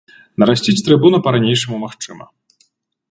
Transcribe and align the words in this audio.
Нарасціць 0.43 0.83
трыбуну 0.87 1.17
па-ранейшаму 1.27 1.77
магчыма. 1.85 2.23